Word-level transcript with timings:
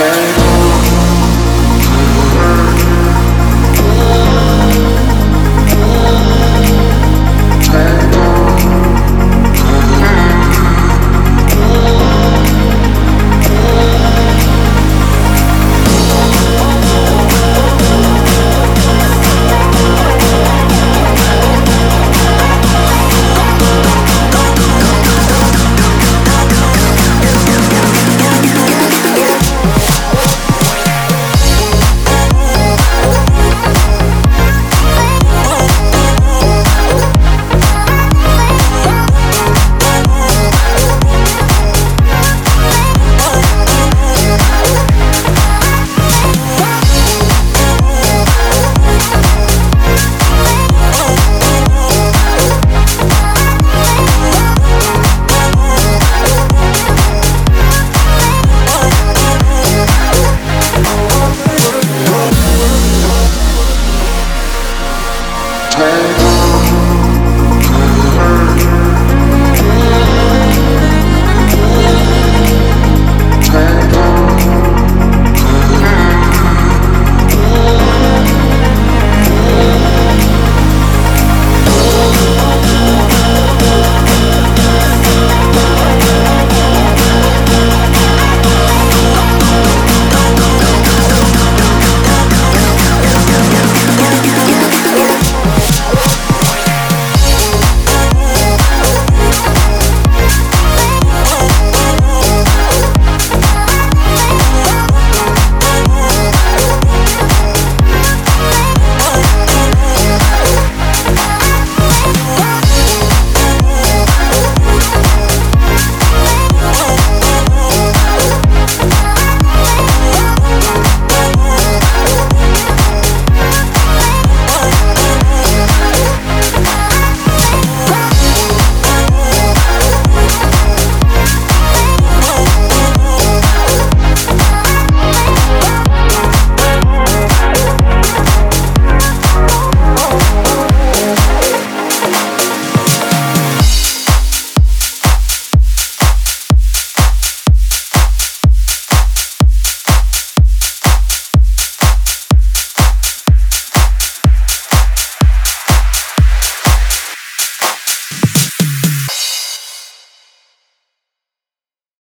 heard 0.00 0.39